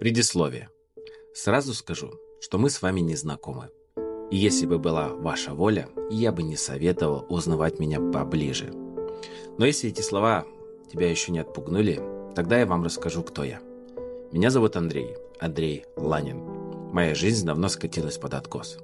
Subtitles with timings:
[0.00, 0.70] Предисловие.
[1.34, 3.68] Сразу скажу, что мы с вами не знакомы.
[4.30, 8.72] И если бы была ваша воля, я бы не советовал узнавать меня поближе.
[9.58, 10.46] Но если эти слова
[10.90, 12.00] тебя еще не отпугнули,
[12.34, 13.60] тогда я вам расскажу, кто я.
[14.32, 16.38] Меня зовут Андрей, Андрей Ланин.
[16.94, 18.78] Моя жизнь давно скатилась под откос.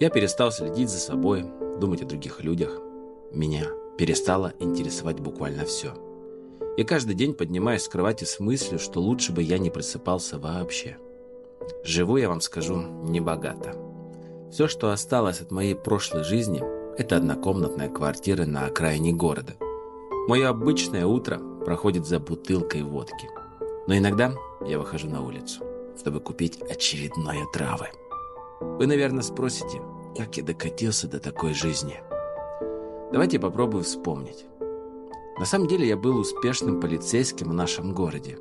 [0.00, 1.44] Я перестал следить за собой,
[1.78, 2.80] думать о других людях.
[3.30, 3.66] Меня
[3.98, 5.92] перестало интересовать буквально все.
[6.76, 10.96] Я каждый день поднимаюсь с кровати с мыслью, что лучше бы я не просыпался вообще.
[11.84, 13.76] Живу, я вам скажу, небогато.
[14.50, 16.62] Все, что осталось от моей прошлой жизни,
[16.98, 19.54] это однокомнатная квартира на окраине города.
[20.26, 23.28] Мое обычное утро проходит за бутылкой водки.
[23.86, 24.32] Но иногда
[24.66, 25.62] я выхожу на улицу,
[25.96, 27.90] чтобы купить очередные травы.
[28.60, 29.80] Вы, наверное, спросите,
[30.16, 32.00] как я докатился до такой жизни.
[33.12, 34.44] Давайте попробую вспомнить.
[35.38, 38.38] На самом деле я был успешным полицейским в нашем городе.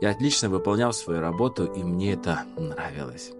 [0.00, 3.32] Я отлично выполнял свою работу, и мне это нравилось.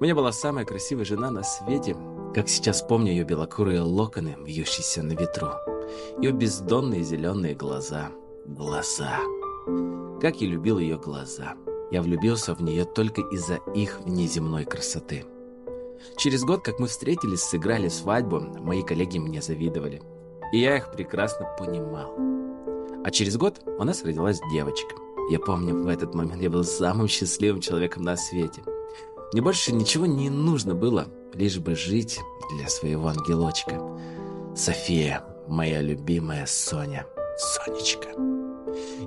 [0.00, 1.94] У меня была самая красивая жена на свете,
[2.34, 5.50] как сейчас помню ее белокурые локоны, вьющиеся на ветру.
[6.20, 8.10] Ее бездонные зеленые глаза.
[8.46, 9.18] Глаза.
[10.20, 11.54] Как я любил ее глаза.
[11.90, 15.26] Я влюбился в нее только из-за их внеземной красоты.
[16.16, 20.00] Через год, как мы встретились, сыграли свадьбу, мои коллеги мне завидовали.
[20.52, 22.14] И я их прекрасно понимал.
[23.04, 24.94] А через год у нас родилась девочка.
[25.30, 28.62] Я помню, в этот момент я был самым счастливым человеком на свете.
[29.32, 32.18] Мне больше ничего не нужно было, лишь бы жить
[32.56, 33.80] для своего ангелочка.
[34.56, 37.06] София, моя любимая Соня.
[37.38, 38.08] Сонечка.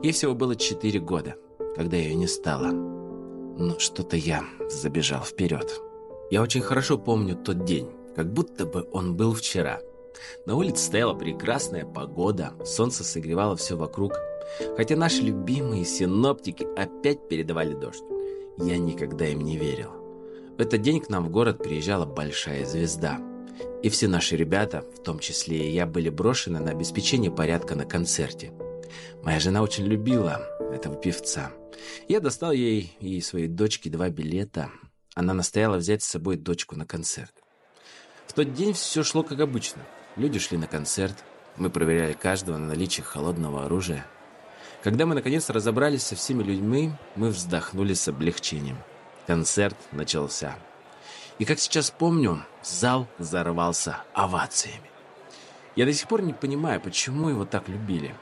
[0.02, 1.36] Ей всего было 4 года,
[1.76, 2.72] когда ее не стало.
[2.72, 5.82] Но что-то я забежал вперед.
[6.32, 9.82] Я очень хорошо помню тот день, как будто бы он был вчера–
[10.46, 14.14] на улице стояла прекрасная погода, солнце согревало все вокруг.
[14.78, 18.04] Хотя наши любимые синоптики опять передавали дождь.
[18.58, 19.92] Я никогда им не верил.
[20.58, 23.20] В этот день к нам в город приезжала большая звезда.
[23.82, 27.86] И все наши ребята, в том числе и я, были брошены на обеспечение порядка на
[27.86, 28.52] концерте.
[29.24, 31.52] Моя жена очень любила этого певца.
[32.08, 34.70] Я достал ей и своей дочке два билета.
[35.16, 37.34] Она настояла взять с собой дочку на концерт.
[38.28, 39.84] В тот день все шло как обычно.
[40.16, 41.24] Люди шли на концерт.
[41.58, 44.06] Мы проверяли каждого на наличие холодного оружия.
[44.84, 48.78] Когда мы наконец разобрались со всеми людьми, мы вздохнули с облегчением.
[49.26, 50.56] Концерт начался.
[51.40, 54.90] И как сейчас помню, зал взорвался овациями.
[55.76, 58.16] Я до сих пор не понимаю, почему его так любили.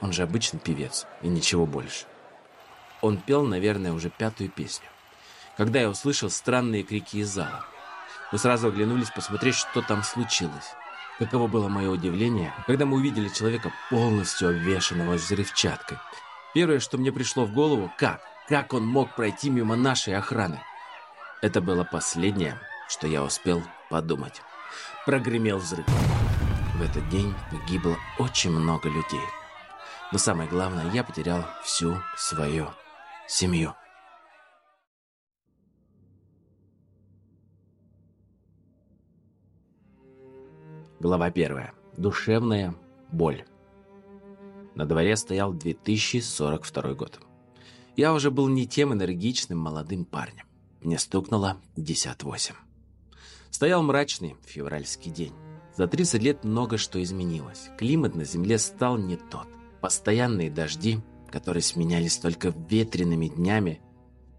[0.00, 2.04] Он же обычный певец, и ничего больше.
[3.00, 4.86] Он пел, наверное, уже пятую песню.
[5.56, 7.66] Когда я услышал странные крики из зала.
[8.30, 10.74] Мы сразу оглянулись посмотреть, что там случилось.
[11.22, 15.98] Каково было мое удивление, когда мы увидели человека полностью обвешанного взрывчаткой.
[16.52, 18.20] Первое, что мне пришло в голову, как?
[18.48, 20.60] Как он мог пройти мимо нашей охраны?
[21.40, 24.42] Это было последнее, что я успел подумать.
[25.06, 25.86] Прогремел взрыв.
[26.74, 29.22] В этот день погибло очень много людей.
[30.10, 32.66] Но самое главное, я потерял всю свою
[33.28, 33.76] семью.
[41.02, 41.70] Глава 1.
[41.96, 42.76] Душевная
[43.10, 43.44] боль.
[44.76, 47.18] На дворе стоял 2042 год.
[47.96, 50.46] Я уже был не тем энергичным молодым парнем.
[50.80, 52.54] Мне стукнуло 58.
[53.50, 55.32] Стоял мрачный февральский день.
[55.76, 57.70] За 30 лет много что изменилось.
[57.76, 59.48] Климат на Земле стал не тот.
[59.80, 61.00] Постоянные дожди,
[61.32, 63.80] которые сменялись только ветреными днями.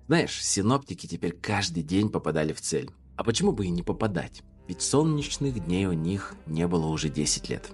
[0.07, 2.89] Знаешь, синоптики теперь каждый день попадали в цель.
[3.17, 4.43] А почему бы и не попадать?
[4.67, 7.71] Ведь солнечных дней у них не было уже 10 лет.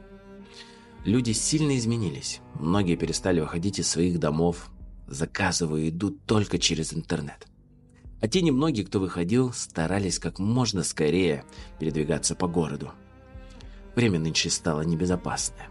[1.05, 2.41] Люди сильно изменились.
[2.55, 4.69] Многие перестали выходить из своих домов,
[5.07, 7.47] заказывая еду только через интернет.
[8.21, 11.45] А те немногие, кто выходил, старались как можно скорее
[11.79, 12.91] передвигаться по городу.
[13.95, 15.69] Время нынче стало небезопасное.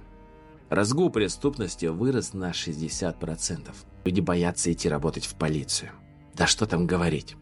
[0.70, 3.74] Разгул преступности вырос на 60%.
[4.04, 5.90] Люди боятся идти работать в полицию.
[6.34, 7.36] Да что там говорить.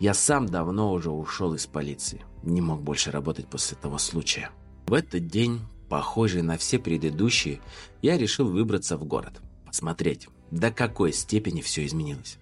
[0.00, 2.24] Я сам давно уже ушел из полиции.
[2.42, 4.50] Не мог больше работать после того случая.
[4.86, 7.60] В этот день, похожий на все предыдущие,
[8.02, 9.40] я решил выбраться в город.
[9.66, 12.38] Посмотреть, до какой степени все изменилось.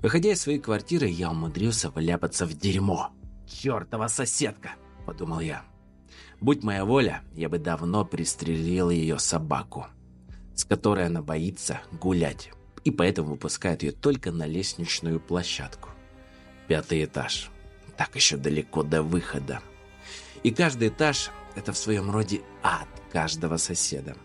[0.00, 3.10] Выходя из своей квартиры, я умудрился вляпаться в дерьмо.
[3.46, 4.72] «Чертова соседка!»–
[5.06, 5.64] подумал я.
[6.40, 9.86] Будь моя воля, я бы давно пристрелил ее собаку,
[10.56, 12.50] с которой она боится гулять,
[12.84, 15.90] и поэтому выпускает ее только на лестничную площадку.
[16.66, 17.50] Пятый этаж.
[18.02, 19.62] Так еще далеко до выхода.
[20.42, 24.16] И каждый этаж– это в своем роде ад каждого соседа.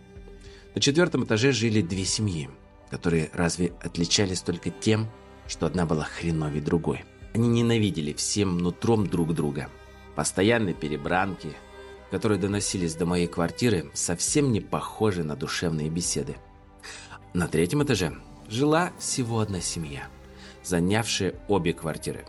[0.74, 2.50] На четвертом этаже жили две семьи,
[2.90, 5.08] которые разве отличались только тем,
[5.48, 7.06] что одна была хреновей другой.
[7.36, 9.70] Они ненавидели всем нутром друг друга.
[10.16, 11.54] Постоянные перебранки,
[12.10, 16.36] которые доносились до моей квартиры, совсем не похожи на душевные беседы.
[17.36, 18.18] На третьем этаже
[18.50, 20.08] жила всего одна семья,
[20.64, 22.26] занявшая обе квартиры.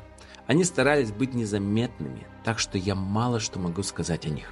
[0.49, 4.51] Они старались быть незаметными, так что я мало что могу сказать о них.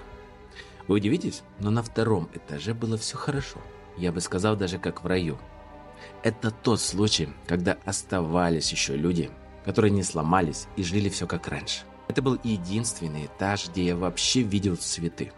[0.87, 3.61] Вы удивитесь, но на втором этаже было все хорошо.
[3.97, 5.39] Я бы сказал, даже как в раю.
[6.23, 9.31] Это тот случай, когда оставались еще люди,
[9.65, 11.85] которые не сломались и жили все как раньше.
[12.09, 15.33] Это был единственный этаж, где я вообще видел цветы.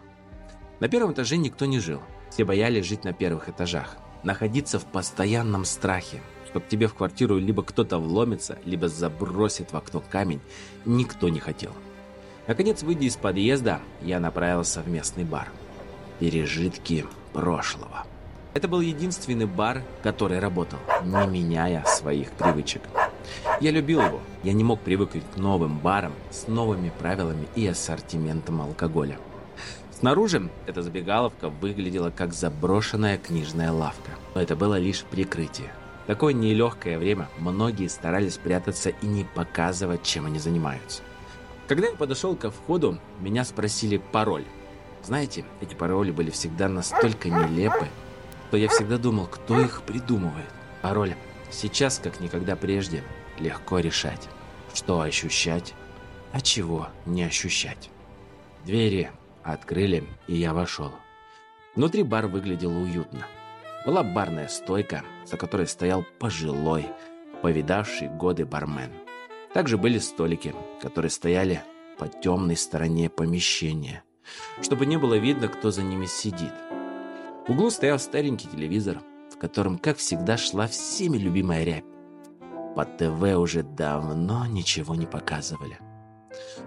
[0.81, 2.03] На первом этаже никто не жил.
[2.31, 3.97] Все боялись жить на первых этажах.
[4.25, 10.03] Находиться в постоянном страхе, чтобы тебе в квартиру либо кто-то вломится, либо забросит в окно
[10.11, 10.41] камень,
[10.87, 11.73] никто не хотел.
[12.47, 15.49] Наконец, выйдя из подъезда, я направился в местный бар.
[16.19, 17.05] Пережитки
[17.35, 18.07] прошлого.
[18.55, 22.81] Это был единственный бар, который работал, не меняя своих привычек.
[23.61, 24.21] Я любил его.
[24.43, 29.19] Я не мог привыкнуть к новым барам с новыми правилами и ассортиментом алкоголя.
[29.93, 34.13] Снаружи эта забегаловка выглядела как заброшенная книжная лавка.
[34.35, 35.71] Но это было лишь прикрытие.
[36.09, 41.03] Такое нелегкое время многие старались прятаться и не показывать, чем они занимаются.
[41.67, 44.47] Когда я подошел ко входу, меня спросили пароль.
[45.05, 47.89] Знаете, эти пароли были всегда настолько нелепы,
[48.49, 50.49] что я всегда думал, кто их придумывает.
[50.81, 51.15] Пароль
[51.51, 53.05] сейчас, как никогда прежде,
[53.39, 54.31] легко решать.
[54.73, 55.75] Что ощущать,
[56.33, 57.91] а чего не ощущать.
[58.65, 59.11] Двери
[59.43, 60.93] открыли, и я вошел.
[61.75, 63.27] Внутри бар выглядел уютно.
[63.87, 66.87] Была барная стойка, за которой стоял пожилой,
[67.43, 68.91] повидавший годы бармен.
[69.55, 71.63] Также были столики, которые стояли
[71.99, 74.03] по темной стороне помещения,
[74.63, 76.53] чтобы не было видно, кто за ними сидит.
[77.47, 79.01] В углу стоял старенький телевизор,
[79.33, 81.85] в котором, как всегда, шла всеми любимая рябь.
[82.77, 85.79] По ТВ уже давно ничего не показывали.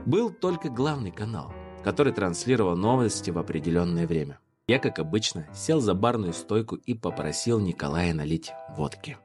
[0.05, 1.53] Был только главный канал,
[1.83, 4.39] который транслировал новости в определенное время.
[4.71, 9.17] Я, как обычно, сел за барную стойку и попросил Николая налить водки.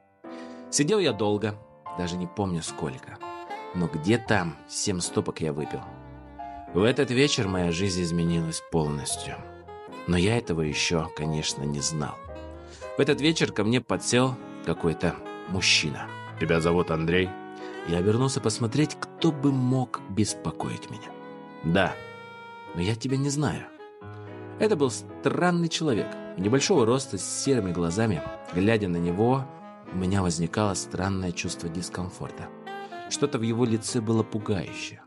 [0.69, 1.55] Сидел я долго,
[1.97, 3.17] даже не помню сколько
[3.77, 5.81] но где там семь стопок я выпил.
[6.73, 9.35] В этот вечер моя жизнь изменилась полностью.
[10.07, 12.15] Но я этого еще, конечно, не знал.
[12.97, 14.35] В этот вечер ко мне подсел
[14.65, 15.15] какой-то
[15.49, 16.07] мужчина.
[16.39, 17.29] «Тебя зовут Андрей?»
[17.87, 21.09] Я обернулся посмотреть, кто бы мог беспокоить меня.
[21.63, 21.93] «Да,
[22.75, 23.65] но я тебя не знаю».
[24.59, 26.07] Это был странный человек,
[26.37, 28.23] небольшого роста, с серыми глазами.
[28.55, 29.45] Глядя на него,
[29.93, 32.49] у меня возникало странное чувство дискомфорта.
[33.09, 35.01] Что-то в его лице было пугающее.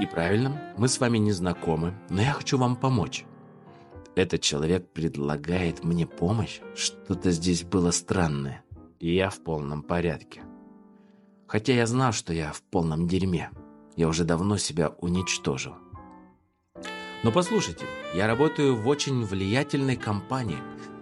[0.00, 3.26] И правильно, мы с вами не знакомы, но я хочу вам помочь.
[4.16, 6.60] Этот человек предлагает мне помощь.
[6.74, 8.64] Что-то здесь было странное.
[9.00, 10.42] И я в полном порядке.
[11.46, 13.50] Хотя я знал, что я в полном дерьме.
[13.96, 15.74] Я уже давно себя уничтожил.
[17.24, 20.58] Но послушайте, я работаю в очень влиятельной компании,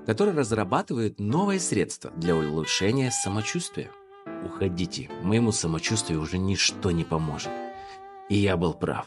[0.06, 3.90] которая разрабатывает новые средства для улучшения самочувствия.
[4.44, 7.50] Уходите, моему самочувствию уже ничто не поможет.
[8.28, 9.06] И я был прав.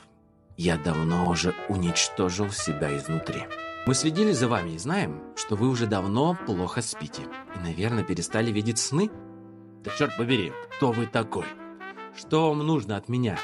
[0.57, 3.43] Я давно уже уничтожил себя изнутри.
[3.87, 7.21] Мы следили за вами и знаем, что вы уже давно плохо спите.
[7.55, 9.09] И, наверное, перестали видеть сны.
[9.85, 11.45] Да черт побери, кто вы такой?
[12.17, 13.39] Что вам нужно от меня?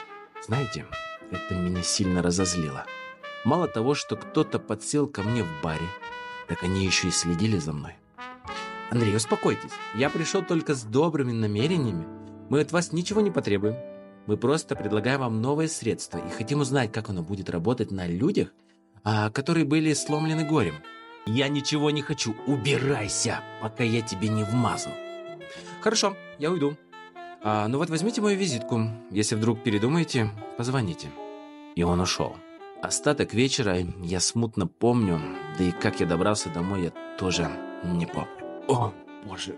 [0.45, 0.85] Знаете,
[1.31, 2.85] это меня сильно разозлило.
[3.43, 5.87] Мало того, что кто-то подсел ко мне в баре,
[6.47, 7.95] так они еще и следили за мной.
[8.91, 9.71] Андрей, успокойтесь.
[9.95, 12.05] Я пришел только с добрыми намерениями.
[12.49, 13.75] Мы от вас ничего не потребуем.
[14.27, 18.49] Мы просто предлагаем вам новое средство и хотим узнать, как оно будет работать на людях,
[19.03, 20.75] а, которые были сломлены горем.
[21.25, 22.35] Я ничего не хочу.
[22.45, 24.91] Убирайся, пока я тебе не вмазал.
[25.81, 26.77] Хорошо, я уйду.
[27.43, 28.89] А, ну вот возьмите мою визитку.
[29.09, 31.09] Если вдруг передумаете, позвоните.
[31.75, 32.35] И он ушел.
[32.81, 35.21] Остаток вечера я смутно помню,
[35.57, 37.47] да и как я добрался домой, я тоже
[37.83, 38.27] не помню.
[38.67, 38.91] О,
[39.23, 39.55] боже,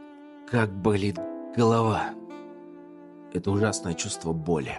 [0.52, 1.18] как болит
[1.56, 2.10] голова.
[3.34, 4.78] Это ужасное чувство боли.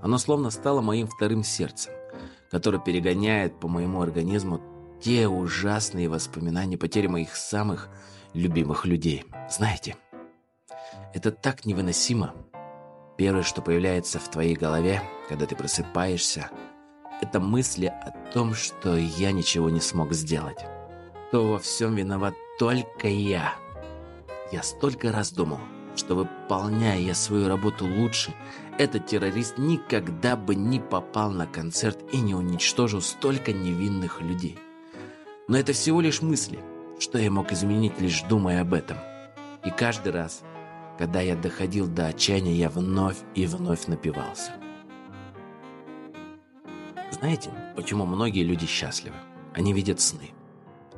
[0.00, 1.92] Оно словно стало моим вторым сердцем,
[2.48, 4.60] которое перегоняет по моему организму
[5.02, 7.88] те ужасные воспоминания потери моих самых
[8.34, 9.24] любимых людей.
[9.50, 9.96] Знаете,
[11.12, 12.34] это так невыносимо.
[13.18, 16.50] Первое, что появляется в твоей голове, когда ты просыпаешься,
[17.20, 20.58] это мысли о том, что я ничего не смог сделать.
[21.30, 23.54] То во всем виноват только я.
[24.52, 25.60] Я столько раз думал,
[25.96, 28.34] что выполняя я свою работу лучше,
[28.78, 34.58] этот террорист никогда бы не попал на концерт и не уничтожил столько невинных людей.
[35.46, 36.58] Но это всего лишь мысли,
[36.98, 38.98] что я мог изменить, лишь думая об этом.
[39.64, 40.42] И каждый раз,
[40.96, 44.52] Когда я доходил до отчаяния, я вновь и вновь напивался.
[47.14, 49.14] Знаете, почему многие люди счастливы?
[49.54, 50.32] Они видят сны.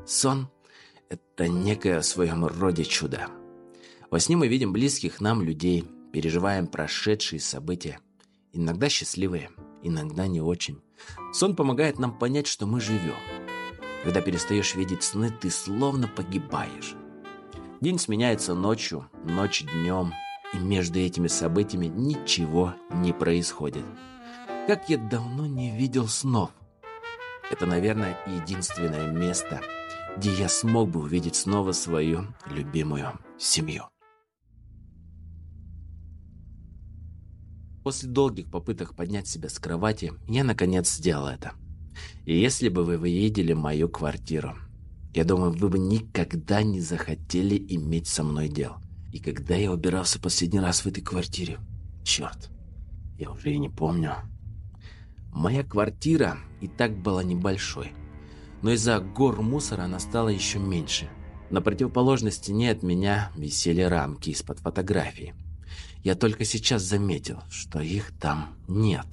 [0.07, 0.49] Сон–
[1.11, 3.29] это некое в своем роде чудо.
[4.11, 8.01] Во сне мы видим близких нам людей, переживаем прошедшие события,
[8.55, 9.51] иногда счастливые,
[9.83, 10.81] иногда не очень.
[11.35, 13.21] Сон помогает нам понять, что мы живем.
[14.03, 16.95] Когда перестаешь видеть сны, ты словно погибаешь.
[17.83, 20.15] День сменяется ночью, ночь днем,
[20.55, 23.85] и между этими событиями ничего не происходит.
[24.67, 26.51] Как я давно не видел снов.
[27.53, 29.61] Это, наверное, единственное место,
[30.17, 33.85] где я смог бы увидеть снова свою любимую семью.
[37.85, 41.53] После долгих попыток поднять себя с кровати, я наконец сделал это.
[42.25, 44.57] И если бы вы видели мою квартиру,
[45.15, 48.79] я думаю, вы бы никогда не захотели иметь со мной дел.
[49.13, 51.61] И когда я убирался последний раз в этой квартире?
[52.03, 52.51] Черт,
[53.17, 54.17] я уже и не помню.
[55.37, 57.93] Моя квартира и так была небольшой.
[58.63, 61.11] Но из-за гор мусора она стала еще меньше.
[61.51, 65.35] На противоположной стене от меня висели рамки из-под фотографий.
[66.03, 69.05] Я только сейчас заметил, что их там нет.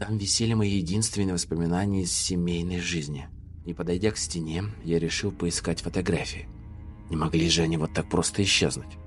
[0.00, 3.28] Там висели мои единственные воспоминания из семейной жизни.
[3.64, 6.48] Не подойдя к стене, я решил поискать фотографии.
[7.08, 8.98] Не могли же они вот так просто исчезнуть.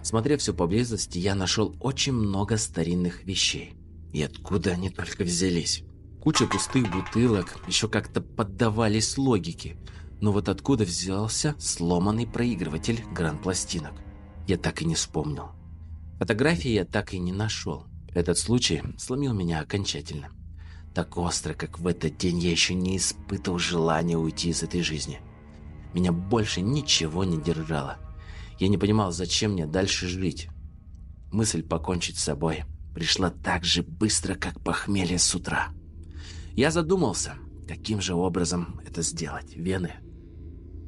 [0.00, 3.74] Осмотрев все поблизости, я нашел очень много старинных вещей.
[4.14, 5.84] И откуда они только взялись?
[6.20, 9.76] Куча пустых бутылок еще как-то поддавались логике.
[10.20, 13.92] Но вот откуда взялся сломанный проигрыватель гранд-пластинок?
[14.46, 15.50] Я так и не вспомнил.
[16.18, 17.86] Фотографии я так и не нашел.
[18.14, 20.30] Этот случай сломил меня окончательно.
[20.92, 25.20] Так остро, как в этот день, я еще не испытывал желания уйти из этой жизни.
[25.94, 27.98] Меня больше ничего не держало.
[28.58, 30.48] Я не понимал, зачем мне дальше жить.
[31.30, 35.68] Мысль покончить с собой пришла так же быстро, как похмелье с утра.
[36.58, 37.34] Я задумался,
[37.68, 39.54] каким же образом это сделать.
[39.54, 39.92] Вены,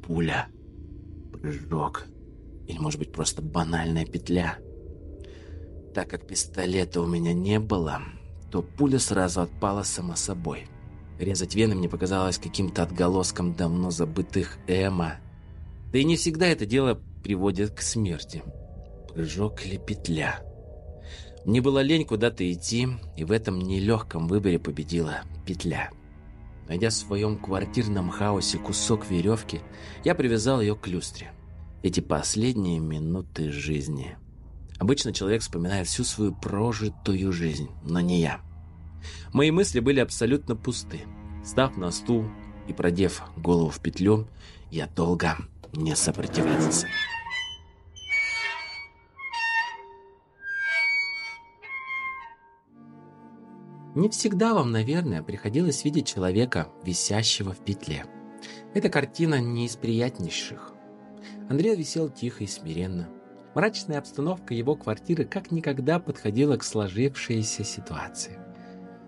[0.05, 0.49] пуля,
[1.31, 2.07] прыжок
[2.67, 4.57] или, может быть, просто банальная петля.
[5.95, 8.01] Так как пистолета у меня не было,
[8.51, 10.67] то пуля сразу отпала само собой.
[11.17, 15.21] Резать вены мне показалось каким-то отголоском давно забытых эмо.
[15.93, 18.43] Да и не всегда это дело приводит к смерти.
[19.07, 20.41] Прыжок или петля.
[21.45, 25.89] Мне было лень куда-то идти, и в этом нелегком выборе победила петля.
[26.67, 29.61] Найдя в своем квартирном хаосе кусок веревки,
[30.03, 31.31] я привязал ее к люстре.
[31.83, 34.15] Эти последние минуты жизни.
[34.77, 38.39] Обычно человек вспоминает всю свою прожитую жизнь, но не я.
[39.33, 41.01] Мои мысли были абсолютно пусты.
[41.43, 42.25] Став на стул
[42.67, 44.27] и продев голову в петлю,
[44.69, 45.37] я долго
[45.73, 46.87] не сопротивлялся.
[53.95, 58.05] Не всегда вам, наверное, приходилось видеть человека, висящего в петле.
[58.73, 60.73] Эта картина не из приятнейших.
[61.49, 63.09] Андрей висел тихо и смиренно,
[63.53, 68.39] Мрачная обстановка его квартиры как никогда подходила к сложившейся ситуации.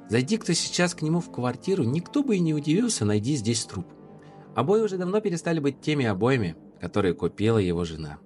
[0.09, 3.87] Зайди кто сейчас к нему в квартиру, никто бы и не удивился, найди здесь труп.
[4.53, 8.19] Обои уже давно перестали быть теми обоями, которые купила его жена.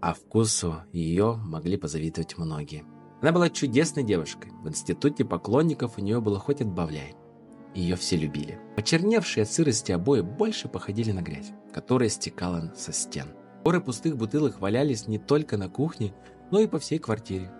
[0.00, 2.84] А вкусу ее могли позавидовать многие.
[3.20, 4.52] Она была чудесной девушкой.
[4.62, 7.14] В институте поклонников у нее было хоть отбавляй.
[7.74, 8.58] Ее все любили.
[8.76, 13.28] Почерневшие от сырости обои больше походили на грязь, которая стекала со стен.
[13.62, 16.14] Горы пустых бутылок валялись не только на кухне,
[16.50, 17.52] но и по всей квартире.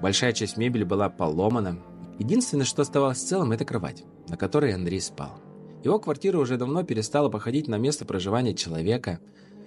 [0.00, 1.78] Большая часть мебели была поломана.
[2.18, 5.40] Единственное, что оставалось целым, это кровать, на которой Андрей спал.
[5.82, 9.18] Его квартира уже давно перестала походить на место проживания человека.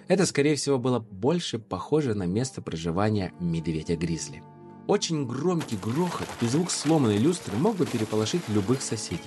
[0.08, 4.42] Это, скорее всего, было больше похоже на место проживания медведя-гризли.
[4.86, 9.22] Очень громкий грохот и звук сломанной люстры мог бы переполошить любых соседей.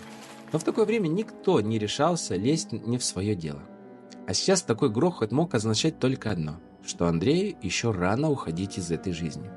[0.54, 3.62] Но в такое время никто не решался лезть не в свое дело.
[4.28, 9.14] А сейчас такой грохот мог означать только одно, что Андрею еще рано уходить из этой
[9.14, 9.50] жизни.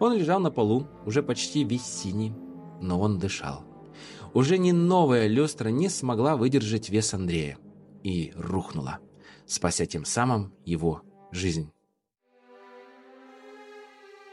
[0.00, 2.34] Он лежал на полу, уже почти весь синий,
[2.80, 3.64] но он дышал.
[4.34, 7.58] Уже ни новая люстра не смогла выдержать вес Андрея
[8.02, 8.98] и рухнула,
[9.46, 11.00] спася тем самым его
[11.32, 11.72] жизнь.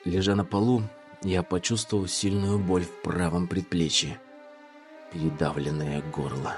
[0.03, 0.83] Лежа на полу,
[1.25, 4.19] я почувствовал сильную боль в правом предплечье,
[5.11, 6.57] передавленное горло.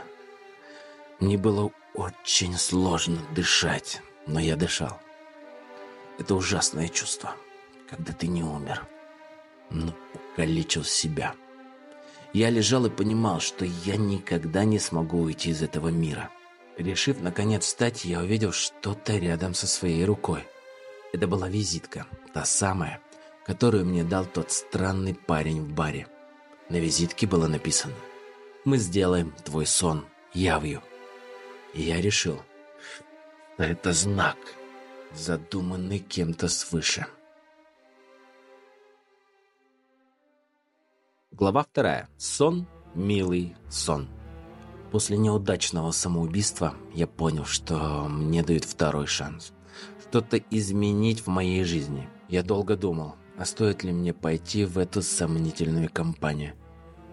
[1.22, 5.00] Мне было очень сложно дышать, но я дышал.
[6.20, 7.34] Это ужасное чувство,
[7.90, 8.86] когда ты не умер,
[9.70, 11.34] но покалечил себя.
[12.34, 16.30] Я лежал и понимал, что я никогда не смогу уйти из этого мира.
[16.78, 20.46] Решив, наконец, встать, я увидел что-то рядом со своей рукой.
[21.14, 23.00] Это была визитка, та самая,
[23.48, 26.08] которую мне дал тот странный парень в баре.
[26.70, 27.96] На визитке было написано
[28.66, 30.84] «Мы сделаем твой сон явью».
[31.74, 32.42] И я решил,
[33.58, 34.38] это знак,
[35.14, 37.08] задуманный кем-то свыше.
[41.32, 42.10] Глава вторая.
[42.18, 44.10] Сон, милый сон.
[44.92, 49.54] После неудачного самоубийства я понял, что мне дают второй шанс.
[50.02, 52.10] Что-то изменить в моей жизни.
[52.28, 56.54] Я долго думал, а стоит ли мне пойти в эту сомнительную компанию.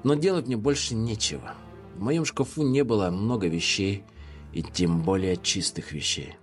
[0.03, 1.55] Но делать мне больше нечего.
[1.95, 4.05] В моем шкафу не было много вещей,
[4.53, 6.37] и тем более чистых вещей.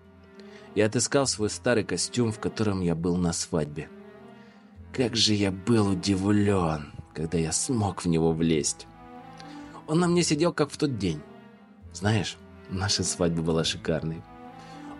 [0.75, 3.89] Я отыскал свой старый костюм, в котором я был на свадьбе.
[4.93, 8.87] Как же я был удивлен, когда я смог в него влезть.
[9.87, 11.21] Он на мне сидел, как в тот день.
[11.93, 12.37] Знаешь,
[12.69, 14.21] наша свадьба была шикарной.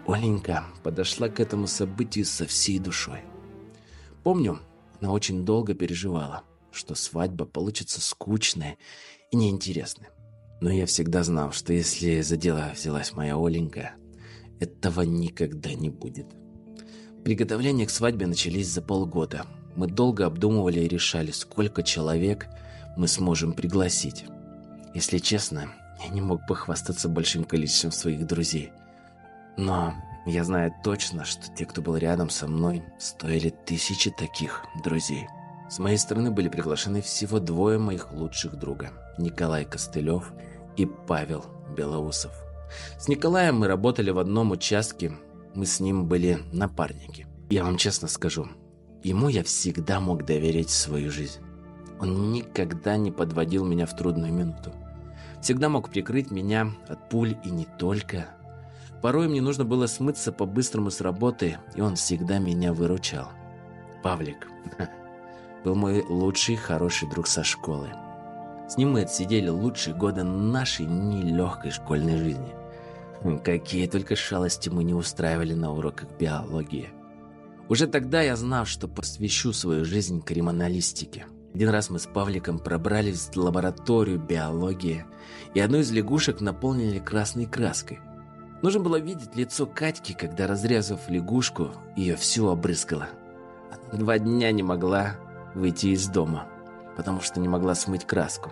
[0.08, 3.22] Оленька подошла к этому событию со всей душой.
[4.24, 4.60] Помню,
[5.02, 8.78] она очень долго переживала, что свадьба получится скучная
[9.32, 10.12] и неинтересная.
[10.62, 13.96] Но я всегда знал, что если за дело взялась моя Оленька,
[14.60, 16.28] этого никогда не будет.
[17.24, 19.48] Приготовления к свадьбе начались за полгода.
[19.76, 22.48] Мы долго обдумывали и решали, сколько человек
[22.96, 24.26] мы сможем пригласить.
[24.94, 25.72] Если честно,
[26.04, 28.72] я не мог похвастаться большим количеством своих друзей.
[29.58, 35.28] Но я знаю точно, что те, кто был рядом со мной, стоили тысячи таких друзей.
[35.70, 38.92] С моей стороны были приглашены всего двое моих лучших друга.
[39.18, 40.32] Николай Костылев
[40.78, 42.32] и Павел Белоусов.
[43.00, 45.12] С Николаем мы работали в одном участке,
[45.56, 47.28] мы с ним были напарники.
[47.50, 48.48] Я вам честно скажу,
[49.04, 51.42] ему я всегда мог доверить свою жизнь.
[52.00, 54.74] Он никогда не подводил меня в трудную минуту.
[55.42, 58.28] Всегда мог прикрыть меня от пуль и не только.
[59.02, 63.30] Порой мне нужно было смыться по-быстрому с работы, и он всегда меня выручал.
[64.04, 64.48] Павлик
[65.64, 67.90] был мой лучший хороший друг со школы.
[68.70, 72.54] С ним мы отсидели лучшие годы нашей нелегкой школьной жизни.
[73.44, 76.90] Какие только шалости мы не устраивали на уроках биологии.
[77.70, 81.26] Уже тогда я знал, что посвящу свою жизнь криминалистике.
[81.54, 85.06] Один раз мы с Павликом пробрались в лабораторию биологии,
[85.54, 88.00] и одну из лягушек наполнили красной краской.
[88.62, 93.10] Нужно было видеть лицо Катьки, когда, разрезав лягушку, ее всю обрызгала.
[93.92, 95.16] Два дня не могла
[95.56, 96.48] выйти из дома,
[96.96, 98.52] потому что не могла смыть краску.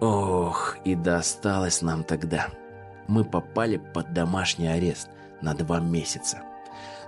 [0.00, 2.48] Ох, и досталось нам тогда.
[3.06, 5.08] Мы попали под домашний арест
[5.42, 6.42] на два месяца.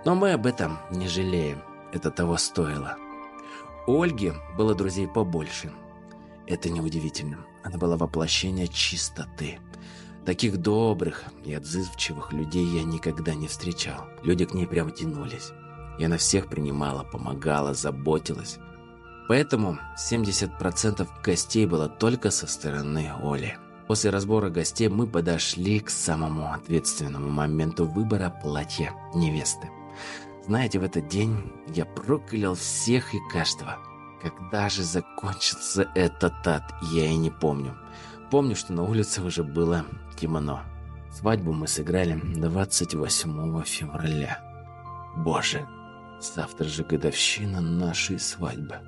[0.05, 1.63] Но мы об этом не жалеем.
[1.93, 2.97] Это того стоило.
[3.87, 5.73] У Ольги было друзей побольше.
[6.47, 7.39] Это неудивительно.
[7.63, 9.59] Она была воплощение чистоты.
[10.25, 14.07] Таких добрых и отзывчивых людей я никогда не встречал.
[14.23, 15.51] Люди к ней прям тянулись.
[15.99, 18.59] И она всех принимала, помогала, заботилась.
[19.29, 23.59] Поэтому 70% гостей было только со стороны Оли.
[23.89, 29.71] После разбора гостей мы подошли к самому ответственному моменту выбора платья невесты.
[30.47, 33.79] Знаете, в этот день я проклял всех и каждого.
[34.23, 37.77] Когда же закончился этот ад, я и не помню.
[38.33, 39.85] Помню, что на улице уже было
[40.17, 40.63] темно.
[41.11, 44.41] Свадьбу мы сыграли 28 февраля.
[45.19, 45.69] Боже,
[46.19, 48.81] завтра же годовщина нашей свадьбы.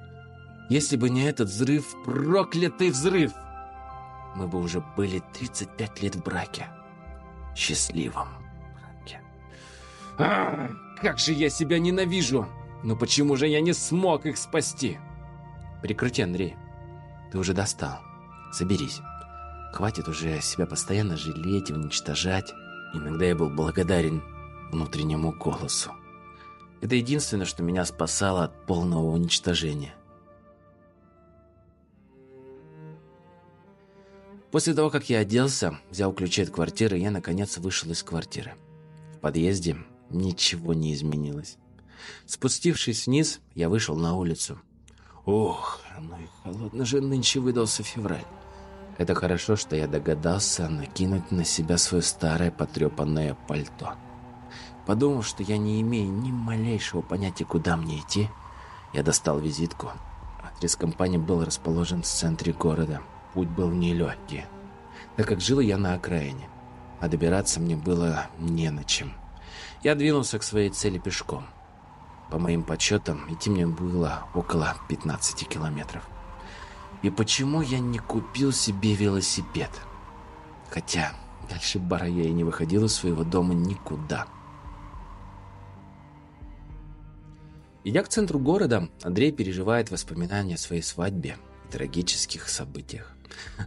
[0.70, 3.34] Если бы не этот взрыв, проклятый взрыв,
[4.34, 6.68] мы бы уже были 35 лет в браке.
[7.54, 8.28] Счастливом
[8.72, 9.20] браке.
[10.16, 10.70] А,
[11.02, 12.48] как же я себя ненавижу!
[12.82, 14.98] Но почему же я не смог их спасти?
[15.82, 16.56] Прекрати, Андрей.
[17.30, 17.98] Ты уже достал.
[18.50, 19.02] Соберись.
[19.74, 22.54] Хватит уже себя постоянно жалеть и уничтожать.
[22.94, 24.22] Иногда я был благодарен
[24.70, 25.90] внутреннему голосу.
[26.80, 29.92] Это единственное, что меня спасало от полного уничтожения.
[34.52, 38.54] После того, как я оделся, взял ключи от квартиры, я наконец вышел из квартиры.
[39.16, 39.76] В подъезде
[40.08, 41.56] ничего не изменилось.
[42.26, 44.56] Спустившись вниз, я вышел на улицу.
[45.24, 48.24] Ох, ну и холодно же нынче выдался февраль.
[48.98, 53.94] Это хорошо, что я догадался накинуть на себя свое старое потрепанное пальто.
[54.86, 58.28] Подумав, что я не имею ни малейшего понятия, куда мне идти,
[58.92, 59.90] я достал визитку.
[60.42, 63.00] Адрес компании был расположен в центре города–
[63.34, 64.46] путь был нелегкий,
[65.16, 66.48] так как жил я на окраине,
[67.00, 69.12] а добираться мне было не на чем.
[69.82, 71.44] Я двинулся к своей цели пешком.
[72.30, 76.08] По моим подсчетам, идти мне было около 15 километров.
[77.04, 79.68] И почему я не купил себе велосипед?
[80.70, 81.12] Хотя
[81.50, 84.26] дальше бара я и не выходил из своего дома никуда.
[87.84, 91.36] Идя к центру города, Андрей переживает воспоминания о своей свадьбе
[91.68, 93.14] и трагических событиях,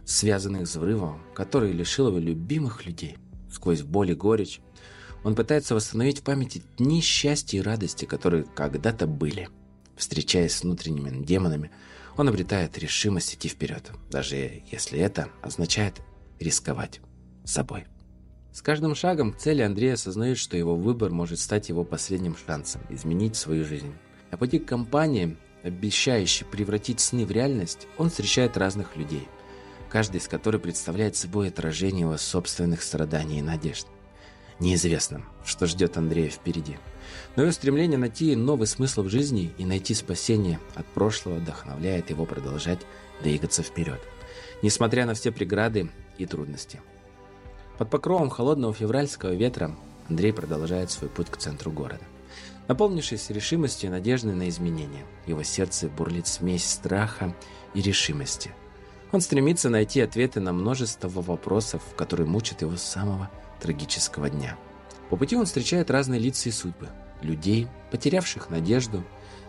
[0.04, 3.18] связанных с взрывом, который лишил его любимых людей.
[3.52, 4.60] Сквозь боль и горечь
[5.22, 9.48] он пытается восстановить в памяти дни счастья и радости, которые когда-то были.
[9.94, 11.70] Встречаясь с внутренними демонами,
[12.18, 16.02] он обретает решимость идти вперед, даже если это означает
[16.40, 17.00] рисковать
[17.44, 17.86] собой.
[18.52, 22.82] С каждым шагом к цели Андрей осознает, что его выбор может стать его последним шансом
[22.90, 23.94] изменить свою жизнь.
[24.32, 29.28] На пути к компании, обещающей превратить сны в реальность, он встречает разных людей,
[29.88, 33.86] каждый из которых представляет собой отражение его собственных страданий и надежд.
[34.60, 36.78] Неизвестно, что ждет Андрея впереди.
[37.36, 42.26] Но его стремление найти новый смысл в жизни и найти спасение от прошлого вдохновляет его
[42.26, 42.80] продолжать
[43.22, 44.00] двигаться вперед,
[44.62, 46.80] несмотря на все преграды и трудности.
[47.78, 49.76] Под покровом холодного февральского ветра
[50.08, 52.02] Андрей продолжает свой путь к центру города.
[52.66, 57.34] Наполнившись решимостью и надеждой на изменения, его сердце бурлит смесь страха
[57.74, 58.50] и решимости.
[59.12, 64.56] Он стремится найти ответы на множество вопросов, которые мучат его с самого трагического дня.
[65.10, 66.88] По пути он встречает разные лица и судьбы.
[67.22, 69.02] Людей, потерявших надежду,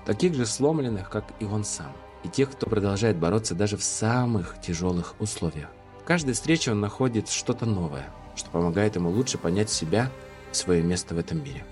[0.06, 1.92] таких же сломленных, как и он сам.
[2.24, 5.70] И тех, кто продолжает бороться даже в самых тяжелых условиях.
[6.02, 10.12] В каждой встрече он находит что-то новое, что помогает ему лучше понять себя
[10.52, 11.64] и свое место в этом мире.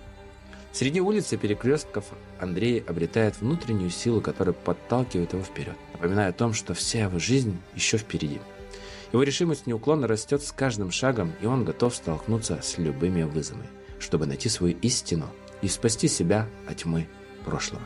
[0.72, 2.06] Среди улиц и перекрестков
[2.40, 7.58] Андрей обретает внутреннюю силу, которая подталкивает его вперед, напоминая о том, что вся его жизнь
[7.74, 8.40] еще впереди.
[9.12, 13.68] Его решимость неуклонно растет с каждым шагом, и он готов столкнуться с любыми вызовами,
[14.00, 15.28] чтобы найти свою истину
[15.62, 17.08] и спасти себя от тьмы
[17.46, 17.84] прошлого.